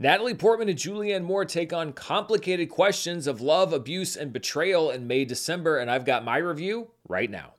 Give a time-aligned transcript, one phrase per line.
[0.00, 5.08] Natalie Portman and Julianne Moore take on complicated questions of love, abuse, and betrayal in
[5.08, 7.54] May December, and I've got my review right now.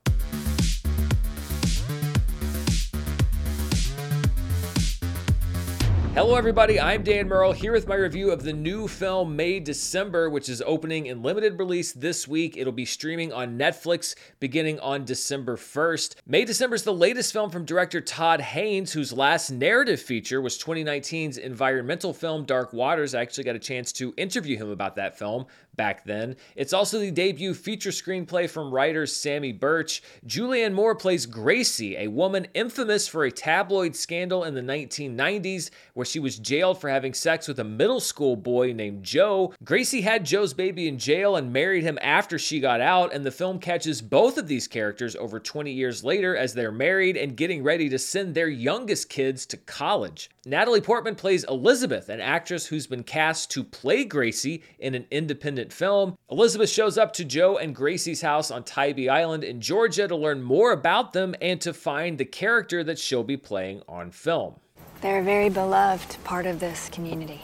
[6.20, 6.78] Hello, everybody.
[6.78, 10.60] I'm Dan Murrell here with my review of the new film May December, which is
[10.66, 12.58] opening in limited release this week.
[12.58, 16.16] It'll be streaming on Netflix beginning on December 1st.
[16.26, 20.58] May December is the latest film from director Todd Haynes, whose last narrative feature was
[20.58, 23.14] 2019's environmental film Dark Waters.
[23.14, 26.36] I actually got a chance to interview him about that film back then.
[26.56, 30.02] It's also the debut feature screenplay from writer Samy Burch.
[30.26, 36.06] Julianne Moore plays Gracie, a woman infamous for a tabloid scandal in the 1990s where
[36.06, 39.52] she was jailed for having sex with a middle school boy named Joe.
[39.64, 43.30] Gracie had Joe's baby in jail and married him after she got out, and the
[43.30, 47.62] film catches both of these characters over 20 years later as they're married and getting
[47.62, 50.30] ready to send their youngest kids to college.
[50.46, 55.59] Natalie Portman plays Elizabeth, an actress who's been cast to play Gracie in an independent
[55.68, 56.16] film.
[56.30, 60.42] Elizabeth shows up to Joe and Gracie's house on Tybee Island in Georgia to learn
[60.42, 64.54] more about them and to find the character that she'll be playing on film.
[65.00, 67.42] They're a very beloved part of this community.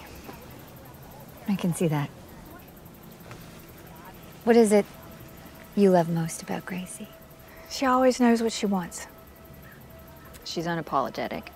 [1.49, 2.11] I can see that.
[4.45, 4.87] What is it
[5.75, 7.09] you love most about Gracie?
[7.69, 9.07] She always knows what she wants.
[10.45, 11.49] She's unapologetic.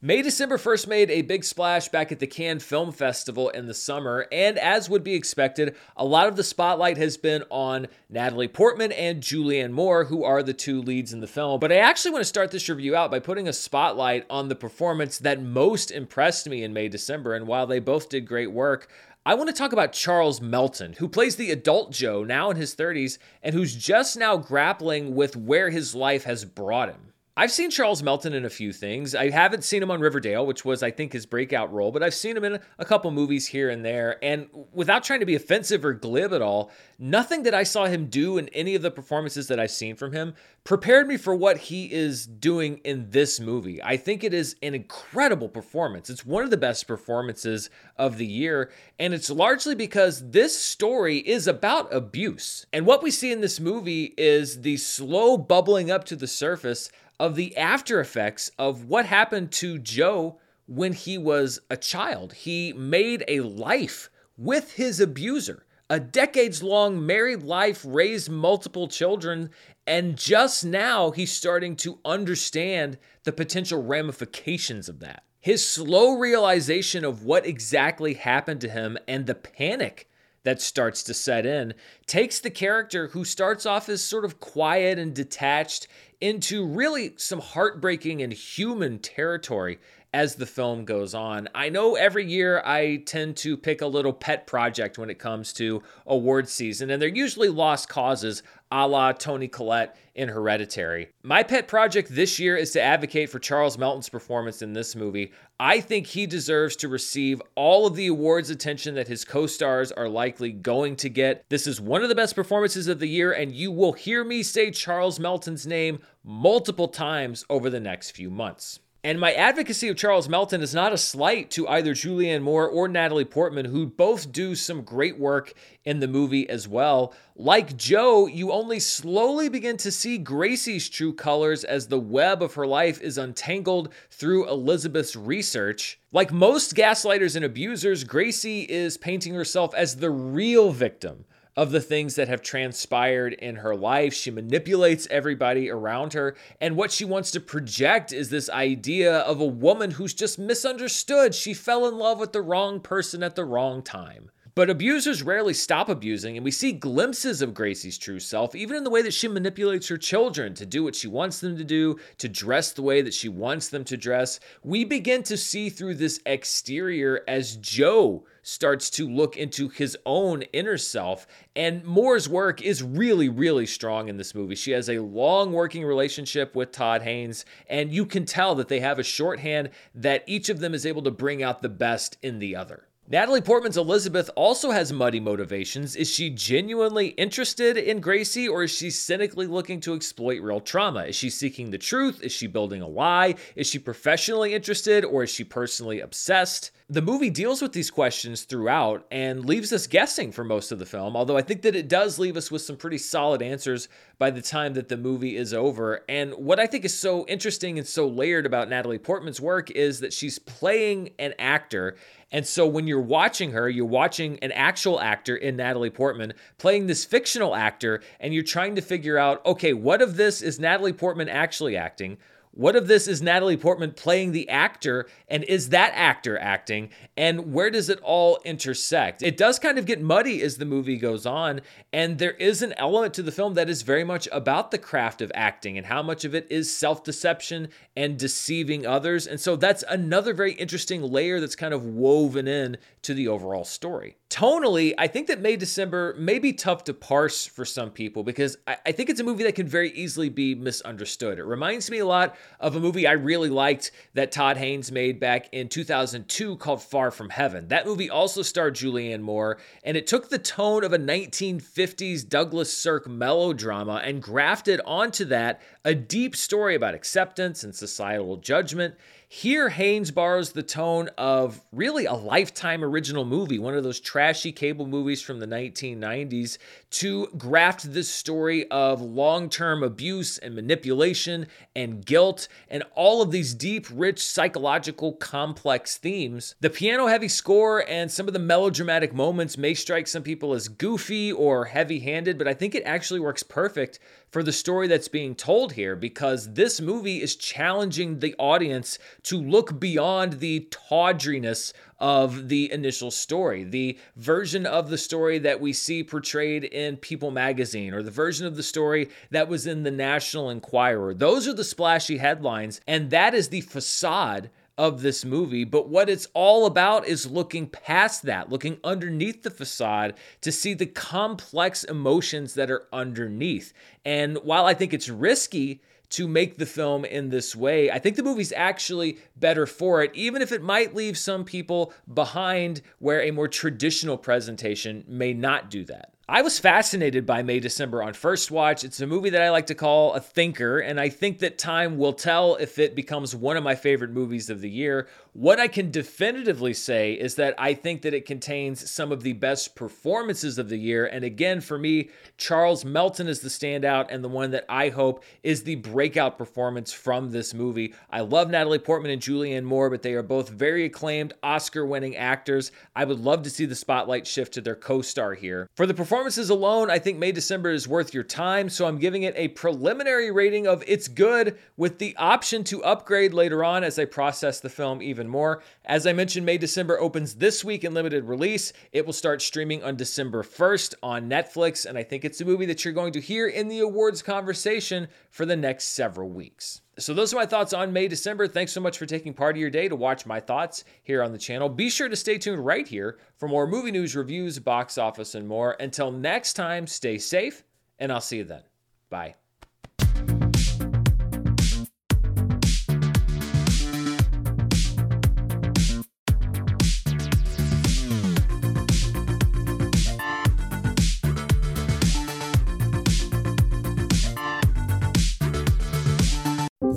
[0.00, 3.74] May December 1st made a big splash back at the Cannes Film Festival in the
[3.74, 8.46] summer, and as would be expected, a lot of the spotlight has been on Natalie
[8.46, 11.58] Portman and Julianne Moore, who are the two leads in the film.
[11.58, 14.54] But I actually want to start this review out by putting a spotlight on the
[14.54, 18.88] performance that most impressed me in May December, and while they both did great work,
[19.26, 22.76] I want to talk about Charles Melton, who plays the adult Joe now in his
[22.76, 27.07] 30s and who's just now grappling with where his life has brought him.
[27.38, 29.14] I've seen Charles Melton in a few things.
[29.14, 32.12] I haven't seen him on Riverdale, which was, I think, his breakout role, but I've
[32.12, 34.18] seen him in a couple movies here and there.
[34.24, 38.06] And without trying to be offensive or glib at all, nothing that I saw him
[38.06, 40.34] do in any of the performances that I've seen from him
[40.64, 43.80] prepared me for what he is doing in this movie.
[43.84, 46.10] I think it is an incredible performance.
[46.10, 51.18] It's one of the best performances of the year, and it's largely because this story
[51.18, 52.66] is about abuse.
[52.72, 56.90] And what we see in this movie is the slow bubbling up to the surface
[57.20, 62.32] of the after effects of what happened to Joe when he was a child.
[62.34, 69.50] He made a life with his abuser, a decades long married life, raised multiple children,
[69.86, 75.24] and just now he's starting to understand the potential ramifications of that.
[75.40, 80.08] His slow realization of what exactly happened to him and the panic
[80.44, 81.74] that starts to set in
[82.06, 85.88] takes the character who starts off as sort of quiet and detached
[86.20, 89.78] into really some heartbreaking and human territory
[90.12, 91.48] as the film goes on.
[91.54, 95.52] I know every year I tend to pick a little pet project when it comes
[95.54, 101.10] to award season, and they're usually lost causes a la Toni Collette in Hereditary.
[101.22, 105.32] My pet project this year is to advocate for Charles Melton's performance in this movie.
[105.60, 109.92] I think he deserves to receive all of the awards attention that his co stars
[109.92, 111.44] are likely going to get.
[111.48, 114.42] This is one of the best performances of the year, and you will hear me
[114.42, 118.80] say Charles Melton's name multiple times over the next few months.
[119.04, 122.88] And my advocacy of Charles Melton is not a slight to either Julianne Moore or
[122.88, 125.54] Natalie Portman, who both do some great work
[125.84, 127.14] in the movie as well.
[127.36, 132.54] Like Joe, you only slowly begin to see Gracie's true colors as the web of
[132.54, 136.00] her life is untangled through Elizabeth's research.
[136.10, 141.24] Like most gaslighters and abusers, Gracie is painting herself as the real victim
[141.58, 144.14] of the things that have transpired in her life.
[144.14, 146.36] She manipulates everybody around her.
[146.60, 151.34] And what she wants to project is this idea of a woman who's just misunderstood.
[151.34, 154.30] She fell in love with the wrong person at the wrong time.
[154.58, 158.82] But abusers rarely stop abusing, and we see glimpses of Gracie's true self, even in
[158.82, 161.96] the way that she manipulates her children to do what she wants them to do,
[162.16, 164.40] to dress the way that she wants them to dress.
[164.64, 170.42] We begin to see through this exterior as Joe starts to look into his own
[170.52, 171.28] inner self.
[171.54, 174.56] And Moore's work is really, really strong in this movie.
[174.56, 178.80] She has a long working relationship with Todd Haynes, and you can tell that they
[178.80, 182.40] have a shorthand that each of them is able to bring out the best in
[182.40, 182.87] the other.
[183.10, 185.96] Natalie Portman's Elizabeth also has muddy motivations.
[185.96, 191.04] Is she genuinely interested in Gracie or is she cynically looking to exploit real trauma?
[191.04, 192.22] Is she seeking the truth?
[192.22, 193.36] Is she building a lie?
[193.56, 196.70] Is she professionally interested or is she personally obsessed?
[196.90, 200.86] The movie deals with these questions throughout and leaves us guessing for most of the
[200.86, 203.88] film, although I think that it does leave us with some pretty solid answers
[204.18, 206.02] by the time that the movie is over.
[206.10, 210.00] And what I think is so interesting and so layered about Natalie Portman's work is
[210.00, 211.96] that she's playing an actor
[212.30, 216.86] and so when you're watching her, you're watching an actual actor in Natalie Portman playing
[216.86, 220.92] this fictional actor, and you're trying to figure out okay, what of this is Natalie
[220.92, 222.18] Portman actually acting?
[222.58, 226.90] What if this is Natalie Portman playing the actor, and is that actor acting?
[227.16, 229.22] And where does it all intersect?
[229.22, 231.60] It does kind of get muddy as the movie goes on,
[231.92, 235.22] and there is an element to the film that is very much about the craft
[235.22, 239.24] of acting and how much of it is self deception and deceiving others.
[239.28, 243.64] And so that's another very interesting layer that's kind of woven in to the overall
[243.64, 244.16] story.
[244.30, 248.58] Tonally, I think that May December may be tough to parse for some people because
[248.66, 251.38] I, I, think it's a movie that can very easily be misunderstood.
[251.38, 255.18] It reminds me a lot of a movie I really liked that Todd Haynes made
[255.18, 257.68] back in 2002 called Far From Heaven.
[257.68, 262.76] That movie also starred Julianne Moore, and it took the tone of a 1950s Douglas
[262.76, 268.94] Sirk melodrama and grafted onto that a deep story about acceptance and societal judgment.
[269.30, 274.50] Here, Haynes borrows the tone of really a lifetime original movie, one of those trashy
[274.50, 276.58] cable movies from the 1990s,
[276.90, 283.30] to graft the story of long term abuse and manipulation and guilt and all of
[283.30, 286.56] these deep, rich, psychological, complex themes.
[286.60, 290.66] The piano heavy score and some of the melodramatic moments may strike some people as
[290.66, 295.08] goofy or heavy handed, but I think it actually works perfect for the story that's
[295.08, 301.72] being told here because this movie is challenging the audience to look beyond the tawdriness
[301.98, 307.30] of the initial story, the version of the story that we see portrayed in People
[307.30, 311.14] magazine, or the version of the story that was in the National Enquirer.
[311.14, 316.08] Those are the splashy headlines, and that is the facade of this movie, but what
[316.08, 321.82] it's all about is looking past that, looking underneath the facade to see the complex
[321.82, 323.72] emotions that are underneath.
[324.04, 328.16] And while I think it's risky to make the film in this way, I think
[328.16, 333.20] the movie's actually better for it, even if it might leave some people behind where
[333.20, 336.14] a more traditional presentation may not do that.
[336.30, 338.84] I was fascinated by May December on first watch.
[338.84, 341.96] It's a movie that I like to call a thinker, and I think that time
[341.96, 345.08] will tell if it becomes one of my favorite movies of the year.
[345.32, 349.32] What I can definitively say is that I think that it contains some of the
[349.32, 351.06] best performances of the year.
[351.06, 355.24] And again, for me, Charles Melton is the standout and the one that I hope
[355.42, 357.94] is the breakout performance from this movie.
[358.10, 362.16] I love Natalie Portman and Julianne Moore, but they are both very acclaimed Oscar winning
[362.16, 362.70] actors.
[362.94, 365.70] I would love to see the spotlight shift to their co star here.
[365.74, 368.98] For the performance, performances alone, I think May December is worth your time, so I'm
[368.98, 373.84] giving it a preliminary rating of it's good with the option to upgrade later on
[373.84, 375.62] as I process the film even more.
[375.84, 378.72] As I mentioned, May December opens this week in limited release.
[378.90, 382.66] It will start streaming on December 1st on Netflix, and I think it's a movie
[382.66, 386.80] that you're going to hear in the awards conversation for the next several weeks.
[386.98, 388.48] So, those are my thoughts on May, December.
[388.48, 391.32] Thanks so much for taking part of your day to watch my thoughts here on
[391.32, 391.68] the channel.
[391.68, 395.46] Be sure to stay tuned right here for more movie news, reviews, box office, and
[395.46, 395.76] more.
[395.78, 397.62] Until next time, stay safe,
[397.98, 398.62] and I'll see you then.
[399.10, 399.34] Bye.